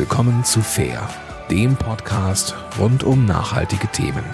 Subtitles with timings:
[0.00, 1.06] willkommen zu Fair,
[1.50, 4.24] dem Podcast rund um nachhaltige Themen.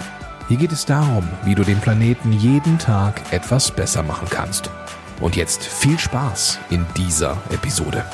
[0.47, 4.71] Hier geht es darum, wie du den Planeten jeden Tag etwas besser machen kannst.
[5.19, 8.05] Und jetzt viel Spaß in dieser Episode.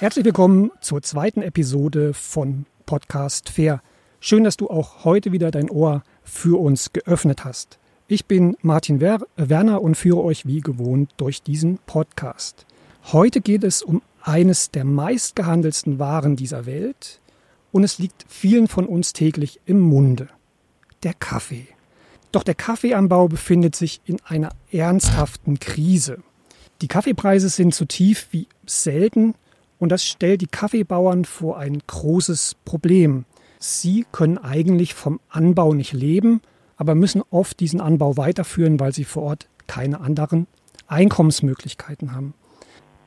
[0.00, 3.80] Herzlich willkommen zur zweiten Episode von Podcast Fair.
[4.18, 7.78] Schön, dass du auch heute wieder dein Ohr für uns geöffnet hast.
[8.08, 12.66] Ich bin Martin Werner und führe euch wie gewohnt durch diesen Podcast.
[13.12, 17.20] Heute geht es um eines der meistgehandelsten Waren dieser Welt
[17.72, 20.28] und es liegt vielen von uns täglich im Munde.
[21.02, 21.66] Der Kaffee.
[22.30, 26.22] Doch der Kaffeeanbau befindet sich in einer ernsthaften Krise.
[26.80, 29.34] Die Kaffeepreise sind so tief wie selten
[29.78, 33.24] und das stellt die Kaffeebauern vor ein großes Problem.
[33.58, 36.40] Sie können eigentlich vom Anbau nicht leben,
[36.76, 40.46] aber müssen oft diesen Anbau weiterführen, weil sie vor Ort keine anderen
[40.86, 42.34] Einkommensmöglichkeiten haben.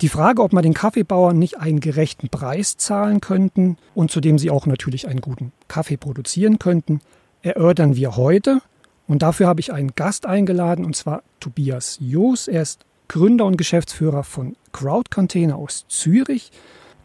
[0.01, 4.49] Die Frage, ob man den Kaffeebauern nicht einen gerechten Preis zahlen könnten und zudem sie
[4.49, 6.99] auch natürlich einen guten Kaffee produzieren könnten,
[7.41, 8.61] erörtern wir heute.
[9.07, 12.49] Und dafür habe ich einen Gast eingeladen, und zwar Tobias Joos.
[12.49, 16.51] Er ist Gründer und Geschäftsführer von Crowd Container aus Zürich.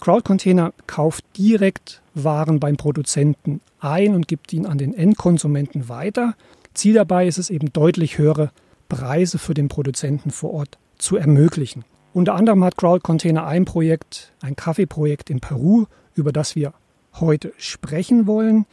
[0.00, 6.34] Crowd Container kauft direkt Waren beim Produzenten ein und gibt ihn an den Endkonsumenten weiter.
[6.75, 8.50] Ziel dabei ist es eben deutlich höhere
[8.88, 11.84] Preise für den Produzenten vor Ort zu ermöglichen.
[12.12, 16.72] Unter anderem hat Crowd Container ein Projekt, ein Kaffeeprojekt in Peru, über das wir
[17.20, 18.66] heute sprechen wollen.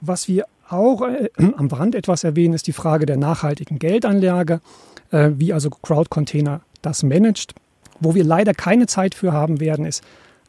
[0.00, 4.60] Was wir auch äh, am Rand etwas erwähnen, ist die Frage der nachhaltigen Geldanlage,
[5.10, 7.54] äh, wie also Crowd Container das managt.
[8.00, 10.02] Wo wir leider keine Zeit für haben werden, ist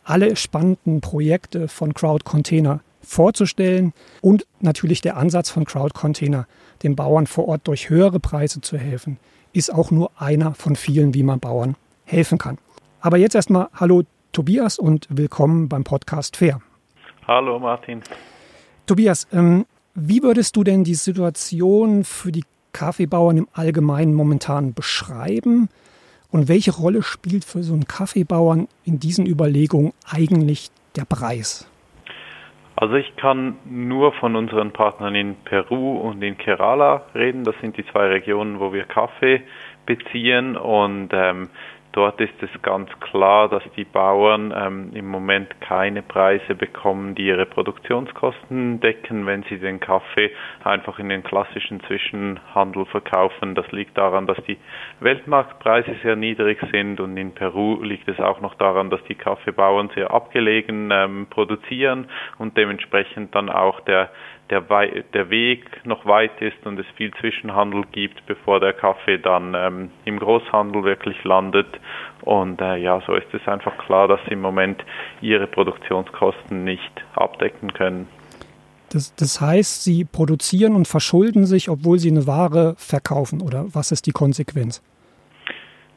[0.04, 6.48] alle spannenden Projekte von Crowd Container vorzustellen und natürlich der Ansatz von Crowd Container,
[6.84, 9.18] den Bauern vor Ort durch höhere Preise zu helfen,
[9.54, 12.58] ist auch nur einer von vielen, wie man Bauern helfen kann.
[13.00, 16.60] Aber jetzt erstmal hallo Tobias und willkommen beim Podcast Fair.
[17.28, 18.02] Hallo Martin.
[18.88, 25.70] Tobias, ähm, wie würdest du denn die Situation für die Kaffeebauern im Allgemeinen momentan beschreiben?
[26.32, 31.68] Und welche Rolle spielt für so einen Kaffeebauern in diesen Überlegungen eigentlich der Preis?
[32.84, 37.46] Also ich kann nur von unseren Partnern in Peru und in Kerala reden.
[37.46, 39.42] Das sind die zwei Regionen, wo wir Kaffee
[39.86, 41.48] beziehen und ähm,
[41.94, 47.28] Dort ist es ganz klar, dass die Bauern ähm, im Moment keine Preise bekommen, die
[47.28, 50.32] ihre Produktionskosten decken, wenn sie den Kaffee
[50.64, 53.54] einfach in den klassischen Zwischenhandel verkaufen.
[53.54, 54.58] Das liegt daran, dass die
[55.02, 59.92] Weltmarktpreise sehr niedrig sind und in Peru liegt es auch noch daran, dass die Kaffeebauern
[59.94, 64.10] sehr abgelegen ähm, produzieren und dementsprechend dann auch der
[64.50, 64.62] der,
[65.14, 69.92] der Weg noch weit ist und es viel Zwischenhandel gibt, bevor der Kaffee dann ähm,
[70.06, 71.68] im Großhandel wirklich landet.
[72.22, 74.84] Und äh, ja, so ist es einfach klar, dass sie im Moment
[75.22, 78.08] ihre Produktionskosten nicht abdecken können.
[78.92, 83.42] Das, das heißt, sie produzieren und verschulden sich, obwohl sie eine Ware verkaufen.
[83.42, 84.84] Oder was ist die Konsequenz?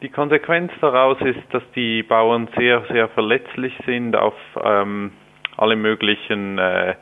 [0.02, 5.12] Die Konsequenz daraus ist, dass die Bauern sehr, sehr verletzlich sind auf ähm,
[5.56, 6.94] alle möglichen äh,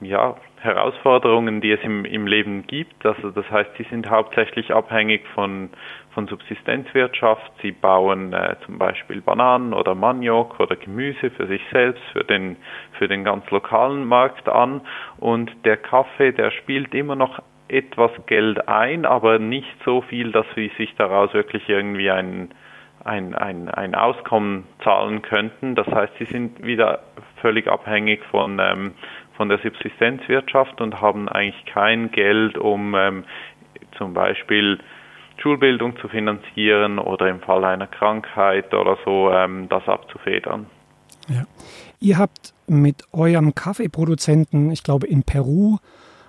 [0.00, 3.04] ja, Herausforderungen, die es im, im Leben gibt.
[3.06, 5.70] Also das heißt, sie sind hauptsächlich abhängig von,
[6.12, 7.50] von Subsistenzwirtschaft.
[7.62, 12.56] Sie bauen äh, zum Beispiel Bananen oder Maniok oder Gemüse für sich selbst, für den,
[12.98, 14.80] für den ganz lokalen Markt an.
[15.18, 20.46] Und der Kaffee, der spielt immer noch etwas Geld ein, aber nicht so viel, dass
[20.54, 22.48] sie sich daraus wirklich irgendwie ein,
[23.04, 25.74] ein, ein, ein Auskommen zahlen könnten.
[25.74, 27.00] Das heißt, sie sind wieder
[27.40, 28.94] völlig abhängig von, ähm,
[29.38, 33.24] von der Subsistenzwirtschaft und haben eigentlich kein Geld, um ähm,
[33.96, 34.78] zum Beispiel
[35.40, 40.66] Schulbildung zu finanzieren oder im Fall einer Krankheit oder so ähm, das abzufedern.
[41.28, 41.44] Ja.
[42.00, 45.78] Ihr habt mit eurem Kaffeeproduzenten, ich glaube in Peru,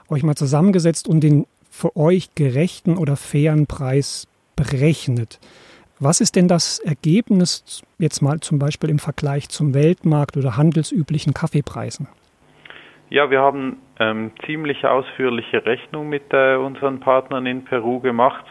[0.07, 5.39] euch mal zusammengesetzt und den für euch gerechten oder fairen Preis berechnet.
[5.99, 11.33] Was ist denn das Ergebnis jetzt mal zum Beispiel im Vergleich zum Weltmarkt oder handelsüblichen
[11.33, 12.07] Kaffeepreisen?
[13.11, 18.45] Ja, wir haben ähm, ziemlich ausführliche Rechnung mit äh, unseren Partnern in Peru gemacht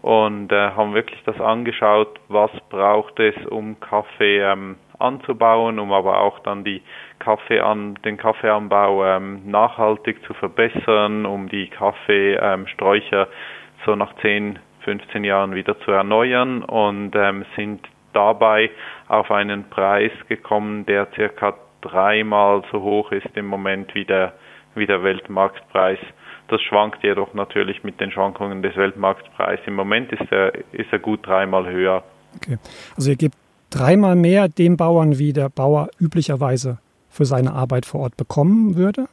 [0.00, 6.18] und äh, haben wirklich das angeschaut, was braucht es, um Kaffee ähm, anzubauen, um aber
[6.20, 6.80] auch dann die
[7.18, 13.28] Kaffee an, den Kaffeeanbau ähm, nachhaltig zu verbessern, um die Kaffeesträucher
[13.84, 18.70] so nach 10, 15 Jahren wieder zu erneuern und ähm, sind dabei
[19.08, 24.34] auf einen Preis gekommen, der circa dreimal so hoch ist im Moment wie der,
[24.74, 25.98] wie der Weltmarktpreis.
[26.48, 29.66] Das schwankt jedoch natürlich mit den Schwankungen des Weltmarktpreises.
[29.66, 32.02] Im Moment ist er, ist er gut dreimal höher.
[32.36, 32.58] Okay.
[32.96, 33.36] Also ihr gebt
[33.70, 36.78] dreimal mehr dem Bauern, wie der Bauer üblicherweise
[37.08, 39.06] für seine Arbeit vor Ort bekommen würde?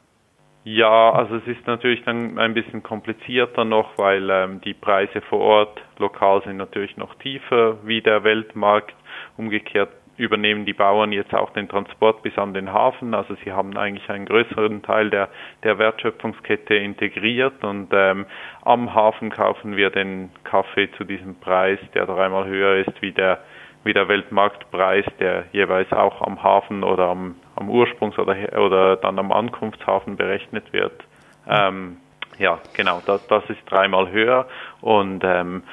[0.63, 5.39] Ja, also es ist natürlich dann ein bisschen komplizierter noch, weil ähm, die Preise vor
[5.39, 8.93] Ort lokal sind natürlich noch tiefer wie der Weltmarkt.
[9.37, 13.13] Umgekehrt übernehmen die Bauern jetzt auch den Transport bis an den Hafen.
[13.13, 15.29] Also sie haben eigentlich einen größeren Teil der,
[15.63, 18.25] der Wertschöpfungskette integriert und ähm,
[18.63, 23.39] am Hafen kaufen wir den Kaffee zu diesem Preis, der dreimal höher ist wie der
[23.83, 29.17] wie der Weltmarktpreis, der jeweils auch am Hafen oder am, am Ursprungs- oder, oder dann
[29.17, 31.03] am Ankunftshafen berechnet wird.
[31.47, 31.97] Ähm,
[32.37, 34.47] ja, genau, das, das ist dreimal höher
[34.81, 35.63] und ähm,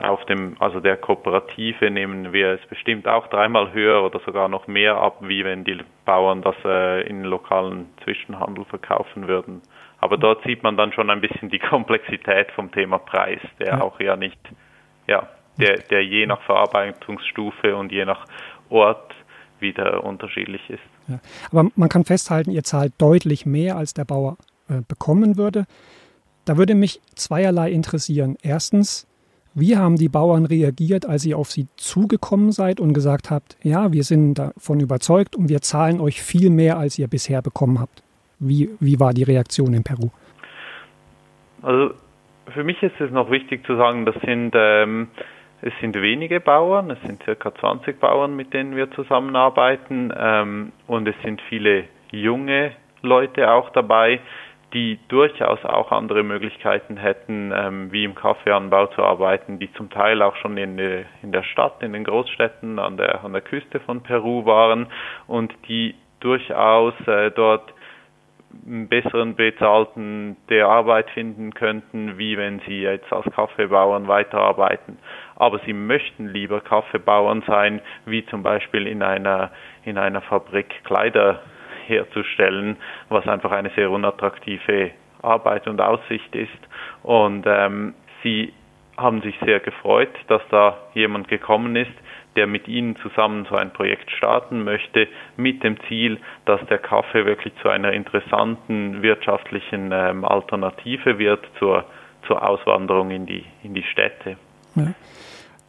[0.00, 4.66] auf dem, also der Kooperative nehmen wir es bestimmt auch dreimal höher oder sogar noch
[4.66, 9.62] mehr ab, wie wenn die Bauern das äh, in lokalen Zwischenhandel verkaufen würden.
[10.00, 14.00] Aber dort sieht man dann schon ein bisschen die Komplexität vom Thema Preis, der auch
[14.00, 14.38] ja nicht,
[15.06, 15.28] ja,
[15.58, 18.24] der, der je nach Verarbeitungsstufe und je nach
[18.68, 19.14] Ort
[19.60, 20.82] wieder unterschiedlich ist.
[21.08, 21.18] Ja.
[21.50, 24.36] Aber man kann festhalten, ihr zahlt deutlich mehr, als der Bauer
[24.68, 25.66] äh, bekommen würde.
[26.44, 28.36] Da würde mich zweierlei interessieren.
[28.42, 29.07] Erstens,
[29.58, 33.92] wie haben die Bauern reagiert, als ihr auf sie zugekommen seid und gesagt habt, ja,
[33.92, 38.02] wir sind davon überzeugt und wir zahlen euch viel mehr, als ihr bisher bekommen habt?
[38.38, 40.10] Wie, wie war die Reaktion in Peru?
[41.62, 41.94] Also
[42.54, 45.08] für mich ist es noch wichtig zu sagen, das sind ähm,
[45.60, 51.08] es sind wenige Bauern, es sind circa 20 Bauern, mit denen wir zusammenarbeiten ähm, und
[51.08, 52.72] es sind viele junge
[53.02, 54.20] Leute auch dabei,
[54.74, 60.20] die durchaus auch andere Möglichkeiten hätten, ähm, wie im Kaffeeanbau zu arbeiten, die zum Teil
[60.20, 63.80] auch schon in, de, in der Stadt, in den Großstädten an der, an der Küste
[63.80, 64.86] von Peru waren
[65.26, 67.72] und die durchaus äh, dort
[68.66, 74.98] einen besseren bezahlten der Arbeit finden könnten, wie wenn sie jetzt als Kaffeebauern weiterarbeiten.
[75.36, 79.50] Aber sie möchten lieber Kaffeebauern sein, wie zum Beispiel in einer,
[79.84, 81.40] in einer Fabrik Kleider
[81.88, 82.76] herzustellen,
[83.08, 84.90] was einfach eine sehr unattraktive
[85.22, 86.50] Arbeit und Aussicht ist.
[87.02, 88.52] Und ähm, sie
[88.96, 91.92] haben sich sehr gefreut, dass da jemand gekommen ist,
[92.36, 97.24] der mit Ihnen zusammen so ein Projekt starten möchte, mit dem Ziel, dass der Kaffee
[97.24, 101.84] wirklich zu einer interessanten wirtschaftlichen ähm, Alternative wird zur,
[102.26, 104.36] zur Auswanderung in die, in die Städte.
[104.74, 104.94] Ja.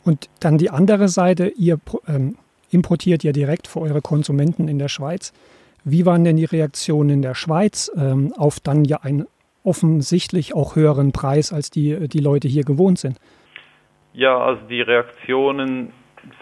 [0.06, 2.36] Und dann die andere Seite, ihr ähm,
[2.72, 5.34] importiert ja direkt für eure Konsumenten in der Schweiz.
[5.84, 9.26] Wie waren denn die Reaktionen in der Schweiz ähm, auf dann ja einen
[9.64, 13.18] offensichtlich auch höheren Preis, als die, die Leute hier gewohnt sind?
[14.14, 15.94] Ja, also die Reaktionen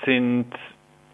[0.05, 0.47] sind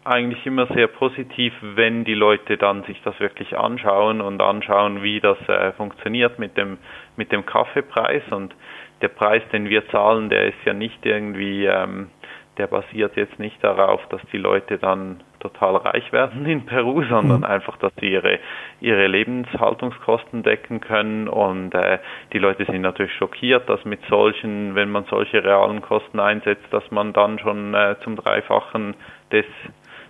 [0.04, 5.20] eigentlich immer sehr positiv, wenn die Leute dann sich das wirklich anschauen und anschauen, wie
[5.20, 6.78] das äh, funktioniert mit dem
[7.16, 8.54] mit dem Kaffeepreis und
[9.00, 12.08] der Preis, den wir zahlen, der ist ja nicht irgendwie ähm,
[12.58, 17.38] der basiert jetzt nicht darauf, dass die Leute dann total reich werden in Peru, sondern
[17.38, 17.44] mhm.
[17.44, 18.38] einfach, dass sie ihre,
[18.80, 21.28] ihre Lebenshaltungskosten decken können.
[21.28, 21.98] Und äh,
[22.32, 26.90] die Leute sind natürlich schockiert, dass mit solchen, wenn man solche realen Kosten einsetzt, dass
[26.90, 28.94] man dann schon äh, zum Dreifachen
[29.30, 29.46] des,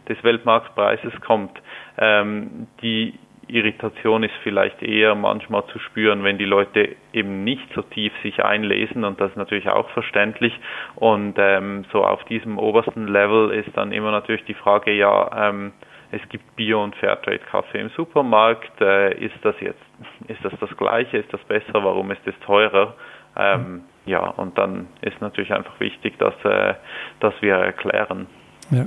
[0.08, 1.60] des Weltmarktpreises kommt.
[1.98, 3.14] Ähm, die
[3.48, 8.44] Irritation ist vielleicht eher manchmal zu spüren, wenn die Leute eben nicht so tief sich
[8.44, 10.52] einlesen und das ist natürlich auch verständlich.
[10.96, 15.72] Und ähm, so auf diesem obersten Level ist dann immer natürlich die Frage, ja, ähm,
[16.10, 18.80] es gibt Bio- und Fairtrade-Kaffee im Supermarkt.
[18.80, 19.82] Äh, ist das jetzt,
[20.28, 21.18] ist das das Gleiche?
[21.18, 21.84] Ist das besser?
[21.84, 22.94] Warum ist es teurer?
[23.36, 26.74] Ähm, ja, und dann ist natürlich einfach wichtig, dass, äh,
[27.20, 28.26] dass wir erklären.
[28.70, 28.86] Ja.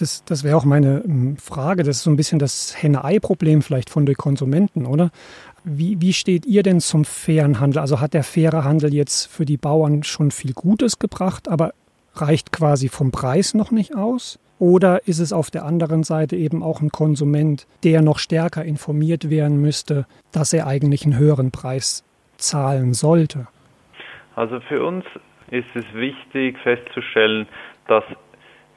[0.00, 1.82] Das, das wäre auch meine ähm, Frage.
[1.82, 5.10] Das ist so ein bisschen das Henne-Ei-Problem vielleicht von den Konsumenten, oder?
[5.62, 7.80] Wie, wie steht ihr denn zum fairen Handel?
[7.80, 11.74] Also hat der faire Handel jetzt für die Bauern schon viel Gutes gebracht, aber
[12.14, 14.38] reicht quasi vom Preis noch nicht aus?
[14.58, 19.28] Oder ist es auf der anderen Seite eben auch ein Konsument, der noch stärker informiert
[19.28, 22.04] werden müsste, dass er eigentlich einen höheren Preis
[22.36, 23.48] zahlen sollte?
[24.34, 25.04] Also für uns
[25.50, 27.46] ist es wichtig festzustellen,
[27.86, 28.04] dass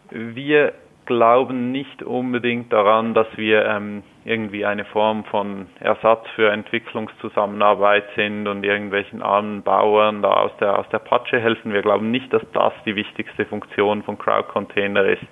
[0.10, 0.74] wir
[1.06, 8.48] glauben nicht unbedingt daran, dass wir ähm, irgendwie eine Form von Ersatz für Entwicklungszusammenarbeit sind
[8.48, 11.74] und irgendwelchen armen Bauern da aus der, aus der Patsche helfen.
[11.74, 15.24] Wir glauben nicht, dass das die wichtigste Funktion von Crowd Container ist,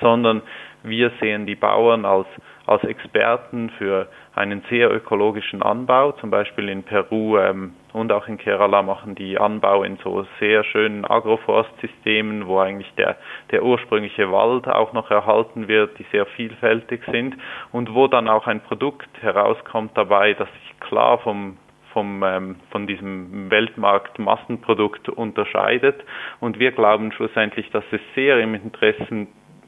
[0.00, 0.42] sondern
[0.82, 2.26] wir sehen die Bauern als,
[2.66, 6.12] als Experten für einen sehr ökologischen Anbau.
[6.12, 10.64] Zum Beispiel in Peru ähm, und auch in Kerala machen die Anbau in so sehr
[10.64, 13.16] schönen Agroforstsystemen, wo eigentlich der,
[13.50, 17.36] der ursprüngliche Wald auch noch erhalten wird, die sehr vielfältig sind
[17.70, 21.58] und wo dann auch ein Produkt herauskommt dabei, das sich klar vom
[21.92, 26.02] vom, ähm, von diesem Weltmarkt-Massenprodukt unterscheidet.
[26.40, 29.26] Und wir glauben schlussendlich, dass es sehr im Interesse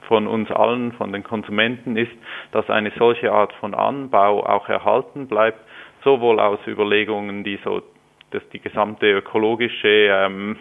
[0.09, 2.12] von uns allen, von den Konsumenten ist,
[2.52, 5.61] dass eine solche Art von Anbau auch erhalten bleibt,
[6.02, 7.83] sowohl aus Überlegungen, die so
[8.34, 10.56] dass die gesamte ökologische ähm,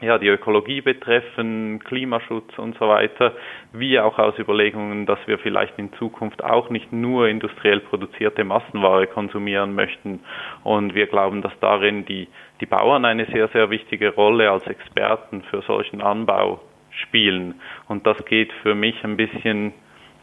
[0.00, 3.32] ja, die Ökologie betreffen, Klimaschutz und so weiter,
[3.72, 9.06] wie auch aus Überlegungen, dass wir vielleicht in Zukunft auch nicht nur industriell produzierte Massenware
[9.06, 10.20] konsumieren möchten.
[10.62, 12.28] Und wir glauben, dass darin die,
[12.60, 17.60] die Bauern eine sehr, sehr wichtige Rolle als Experten für solchen Anbau spielen.
[17.88, 19.72] Und das geht für mich ein bisschen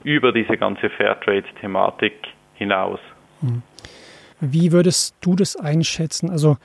[0.04, 2.14] über diese ganze Fairtrade-Thematik
[2.54, 3.00] hinaus.
[3.42, 3.62] Hm.
[4.40, 6.30] Wie würdest du das einschätzen?
[6.30, 6.58] Also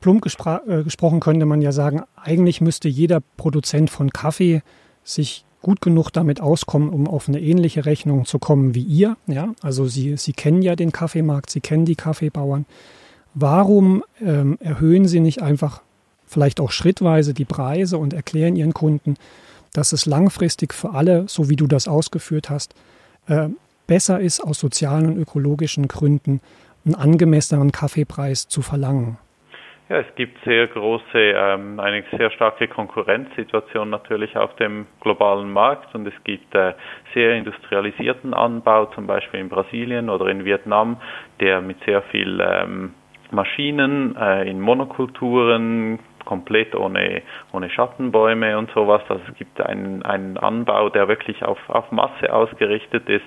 [0.00, 4.62] plump gespr äh, gesprochen könnte man ja sagen, eigentlich müsste jeder Produzent von Kaffee
[5.04, 9.16] sich gut genug damit auskommen, um auf eine ähnliche Rechnung zu kommen wie ihr.
[9.26, 12.66] Ja, also Sie, Sie kennen ja den Kaffeemarkt, Sie kennen die Kaffeebauern.
[13.34, 15.82] Warum ähm, erhöhen Sie nicht einfach
[16.26, 19.16] vielleicht auch schrittweise die Preise und erklären Ihren Kunden,
[19.72, 22.74] dass es langfristig für alle, so wie du das ausgeführt hast,
[23.26, 23.48] äh,
[23.86, 26.40] besser ist, aus sozialen und ökologischen Gründen
[26.86, 29.18] einen angemessenen Kaffeepreis zu verlangen?
[29.88, 35.94] Ja, es gibt sehr große, ähm, eine sehr starke Konkurrenzsituation natürlich auf dem globalen Markt
[35.94, 36.72] und es gibt äh,
[37.14, 40.96] sehr industrialisierten Anbau, zum Beispiel in Brasilien oder in Vietnam,
[41.38, 42.94] der mit sehr viel ähm,
[43.30, 49.00] Maschinen äh, in Monokulturen komplett ohne, ohne Schattenbäume und sowas.
[49.08, 53.24] Also es gibt einen, einen Anbau, der wirklich auf, auf Masse ausgerichtet ist,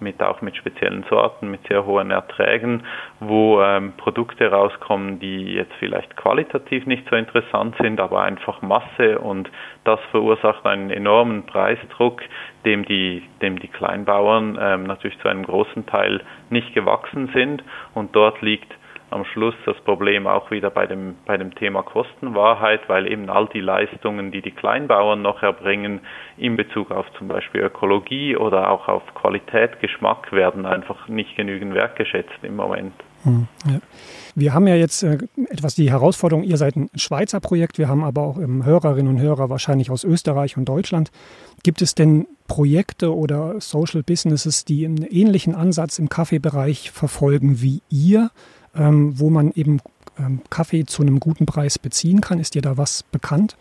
[0.00, 2.82] mit auch mit speziellen Sorten, mit sehr hohen Erträgen,
[3.20, 9.18] wo ähm, Produkte rauskommen, die jetzt vielleicht qualitativ nicht so interessant sind, aber einfach Masse
[9.18, 9.50] und
[9.84, 12.20] das verursacht einen enormen Preisdruck,
[12.66, 17.62] dem die, dem die Kleinbauern ähm, natürlich zu einem großen Teil nicht gewachsen sind
[17.94, 18.74] und dort liegt
[19.10, 23.48] am Schluss das Problem auch wieder bei dem, bei dem Thema Kostenwahrheit, weil eben all
[23.48, 26.00] die Leistungen, die die Kleinbauern noch erbringen,
[26.36, 31.74] in Bezug auf zum Beispiel Ökologie oder auch auf Qualität, Geschmack, werden einfach nicht genügend
[31.74, 32.94] wertgeschätzt im Moment.
[33.24, 33.80] Hm, ja.
[34.34, 35.18] Wir haben ja jetzt äh,
[35.50, 39.20] etwas die Herausforderung, ihr seid ein Schweizer Projekt, wir haben aber auch ähm, Hörerinnen und
[39.20, 41.10] Hörer wahrscheinlich aus Österreich und Deutschland.
[41.62, 47.82] Gibt es denn Projekte oder Social Businesses, die einen ähnlichen Ansatz im Kaffeebereich verfolgen wie
[47.90, 48.30] ihr?
[48.76, 49.80] Ähm, wo man eben
[50.18, 52.38] ähm, Kaffee zu einem guten Preis beziehen kann.
[52.38, 53.56] Ist dir da was bekannt?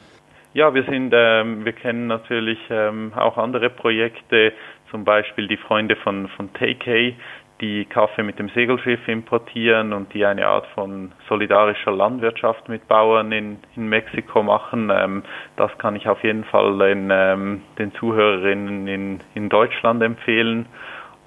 [0.54, 4.52] Ja, wir sind, ähm, wir kennen natürlich ähm, auch andere Projekte,
[4.90, 7.16] zum Beispiel die Freunde von, von Takei,
[7.62, 13.32] die Kaffee mit dem Segelschiff importieren und die eine Art von solidarischer Landwirtschaft mit Bauern
[13.32, 14.92] in, in Mexiko machen.
[14.92, 15.24] Ähm,
[15.56, 20.66] das kann ich auf jeden Fall den, ähm, den Zuhörerinnen in, in Deutschland empfehlen.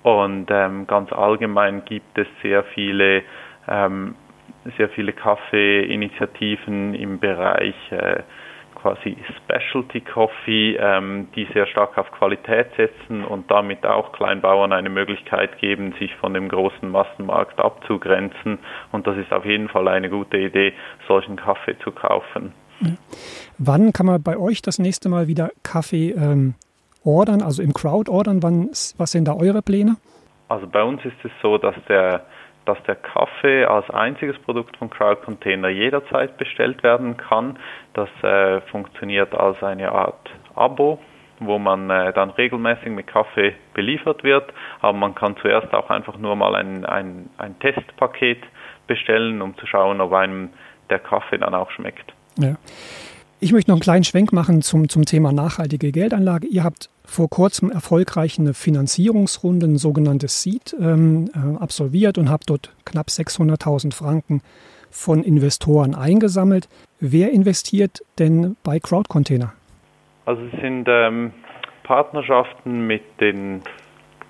[0.02, 3.22] Und ähm, ganz allgemein gibt es sehr viele
[3.66, 8.22] sehr viele Kaffeeinitiativen im Bereich äh,
[8.82, 14.90] quasi Specialty Coffee, ähm, die sehr stark auf Qualität setzen und damit auch Kleinbauern eine
[14.90, 18.58] Möglichkeit geben, sich von dem großen Massenmarkt abzugrenzen.
[18.90, 20.72] Und das ist auf jeden Fall eine gute Idee,
[21.06, 22.52] solchen Kaffee zu kaufen.
[23.58, 26.54] Wann kann man bei euch das nächste Mal wieder Kaffee ähm,
[27.04, 28.42] ordern, also im Crowd ordern?
[28.42, 29.96] Wann, was sind da eure Pläne?
[30.48, 32.26] Also bei uns ist es so, dass der
[32.64, 37.58] dass der Kaffee als einziges Produkt von Crowd Container jederzeit bestellt werden kann.
[37.94, 40.98] Das äh, funktioniert als eine Art Abo,
[41.40, 44.52] wo man äh, dann regelmäßig mit Kaffee beliefert wird.
[44.80, 48.42] Aber man kann zuerst auch einfach nur mal ein, ein, ein Testpaket
[48.86, 50.50] bestellen, um zu schauen, ob einem
[50.90, 52.12] der Kaffee dann auch schmeckt.
[52.36, 52.56] Ja.
[53.40, 56.46] Ich möchte noch einen kleinen Schwenk machen zum, zum Thema nachhaltige Geldanlage.
[56.46, 62.50] Ihr habt vor kurzem erfolgreich eine Finanzierungsrunde, ein sogenanntes Seed, ähm, äh, absolviert und habt
[62.50, 64.42] dort knapp 600.000 Franken
[64.90, 66.68] von Investoren eingesammelt.
[67.00, 69.52] Wer investiert denn bei Crowdcontainer?
[70.24, 71.32] Also es sind ähm,
[71.82, 73.62] Partnerschaften mit den,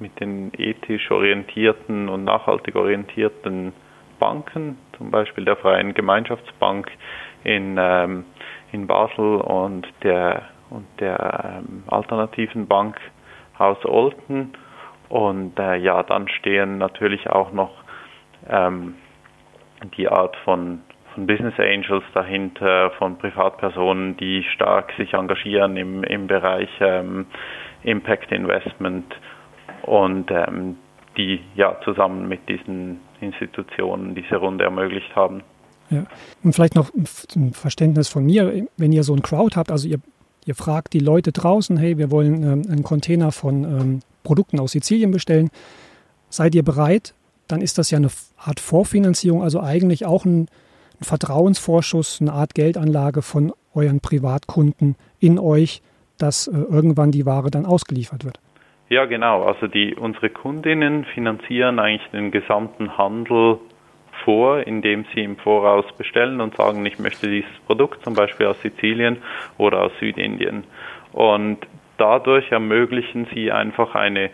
[0.01, 3.73] mit den ethisch orientierten und nachhaltig orientierten
[4.19, 6.91] Banken, zum Beispiel der Freien Gemeinschaftsbank
[7.45, 8.25] in ähm,
[8.73, 12.97] in Basel und der, und der ähm, alternativen Bank
[13.59, 14.53] Haus Olten.
[15.09, 17.71] Und äh, ja, dann stehen natürlich auch noch
[18.49, 18.95] ähm,
[19.97, 20.81] die Art von,
[21.15, 27.27] von Business Angels dahinter, von Privatpersonen, die stark sich engagieren im, im Bereich ähm,
[27.83, 29.15] Impact Investment
[29.83, 30.77] und ähm,
[31.17, 35.43] die ja zusammen mit diesen Institutionen diese Runde ermöglicht haben.
[35.91, 36.05] Ja.
[36.43, 39.99] Und vielleicht noch ein Verständnis von mir, wenn ihr so ein Crowd habt, also ihr,
[40.45, 44.73] ihr fragt die Leute draußen, hey, wir wollen ähm, einen Container von ähm, Produkten aus
[44.73, 45.51] Sizilien bestellen,
[46.29, 47.15] seid ihr bereit?
[47.49, 50.49] Dann ist das ja eine Art Vorfinanzierung, also eigentlich auch ein,
[51.01, 55.83] ein Vertrauensvorschuss, eine Art Geldanlage von euren Privatkunden in euch,
[56.19, 58.39] dass äh, irgendwann die Ware dann ausgeliefert wird.
[58.89, 59.45] Ja, genau.
[59.45, 63.59] Also die, unsere Kundinnen finanzieren eigentlich den gesamten Handel
[64.25, 68.61] vor, indem sie im Voraus bestellen und sagen, ich möchte dieses Produkt zum Beispiel aus
[68.63, 69.19] Sizilien
[69.59, 70.65] oder aus Südindien.
[71.13, 71.59] Und
[71.99, 74.31] dadurch ermöglichen sie einfach eine,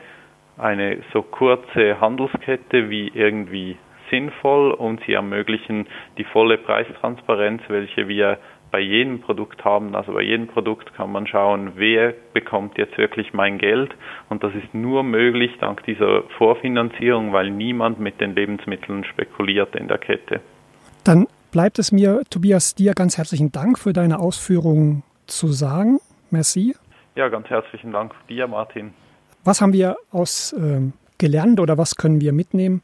[0.57, 3.77] eine so kurze Handelskette wie irgendwie
[4.11, 8.39] sinnvoll und sie ermöglichen die volle Preistransparenz, welche wir
[8.71, 9.95] bei jedem Produkt haben.
[9.95, 13.91] Also bei jedem Produkt kann man schauen, wer bekommt jetzt wirklich mein Geld.
[14.29, 19.89] Und das ist nur möglich dank dieser Vorfinanzierung, weil niemand mit den Lebensmitteln spekuliert in
[19.89, 20.41] der Kette.
[21.05, 26.01] Dann bleibt es mir, Tobias, dir ganz herzlichen Dank für deine Ausführungen zu sagen.
[26.31, 26.75] Merci.
[27.15, 28.93] Ja, ganz herzlichen Dank dir, Martin.
[29.45, 30.81] Was haben wir aus äh,
[31.17, 32.83] gelernt oder was können wir mitnehmen?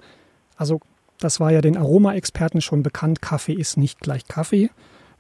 [0.57, 0.81] Also,
[1.21, 4.71] das war ja den Aromaexperten schon bekannt, Kaffee ist nicht gleich Kaffee.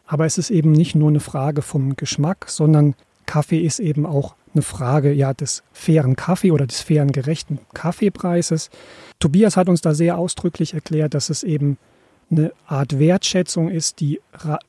[0.07, 2.95] Aber es ist eben nicht nur eine Frage vom Geschmack, sondern
[3.27, 8.71] Kaffee ist eben auch eine Frage ja, des fairen Kaffee oder des fairen gerechten Kaffeepreises.
[9.19, 11.79] Tobias hat uns da sehr ausdrücklich erklärt, dass es eben
[12.31, 14.21] eine Art Wertschätzung ist, die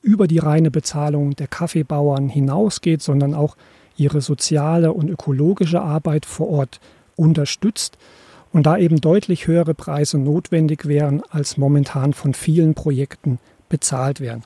[0.01, 3.56] über die reine Bezahlung der Kaffeebauern hinausgeht, sondern auch
[3.98, 6.80] ihre soziale und ökologische Arbeit vor Ort
[7.15, 7.98] unterstützt
[8.51, 13.39] und da eben deutlich höhere Preise notwendig wären, als momentan von vielen Projekten
[13.70, 14.44] bezahlt werden.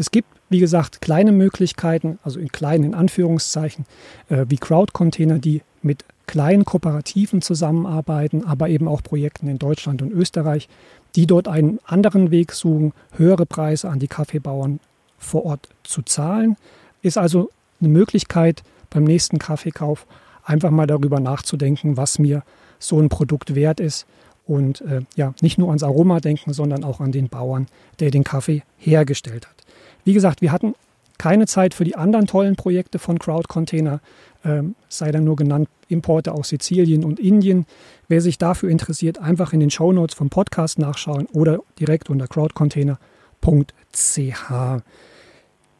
[0.00, 3.84] Es gibt, wie gesagt, kleine Möglichkeiten, also in kleinen in Anführungszeichen,
[4.30, 10.10] äh, wie Crowd-Container, die mit kleinen Kooperativen zusammenarbeiten, aber eben auch Projekten in Deutschland und
[10.10, 10.70] Österreich,
[11.16, 14.80] die dort einen anderen Weg suchen, höhere Preise an die Kaffeebauern
[15.18, 16.56] vor Ort zu zahlen.
[17.02, 17.50] Ist also
[17.82, 20.06] eine Möglichkeit beim nächsten Kaffeekauf
[20.44, 22.42] einfach mal darüber nachzudenken, was mir
[22.78, 24.06] so ein Produkt wert ist
[24.46, 27.66] und äh, ja, nicht nur ans Aroma denken, sondern auch an den Bauern,
[27.98, 29.60] der den Kaffee hergestellt hat.
[30.04, 30.74] Wie gesagt, wir hatten
[31.20, 34.00] keine Zeit für die anderen tollen Projekte von Crowd Container,
[34.42, 37.66] ähm, sei dann nur genannt Importe aus Sizilien und Indien.
[38.08, 42.26] Wer sich dafür interessiert, einfach in den Show Notes vom Podcast nachschauen oder direkt unter
[42.26, 44.52] crowdcontainer.ch.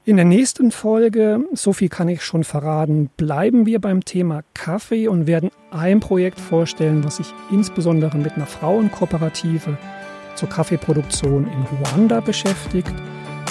[0.04, 5.08] In der nächsten Folge, so viel kann ich schon verraten, bleiben wir beim Thema Kaffee
[5.08, 9.78] und werden ein Projekt vorstellen, was sich insbesondere mit einer Frauenkooperative
[10.34, 12.92] zur Kaffeeproduktion in Ruanda beschäftigt.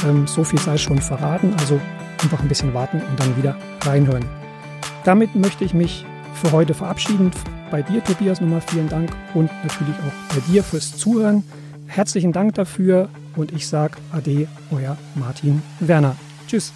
[0.05, 1.79] Ähm, so viel sei schon verraten, also
[2.21, 4.25] einfach ein bisschen warten und dann wieder reinhören.
[5.03, 6.05] Damit möchte ich mich
[6.41, 7.31] für heute verabschieden.
[7.71, 11.43] Bei dir, Tobias, nochmal vielen Dank und natürlich auch bei dir fürs Zuhören.
[11.87, 16.15] Herzlichen Dank dafür und ich sage Ade, euer Martin Werner.
[16.47, 16.73] Tschüss.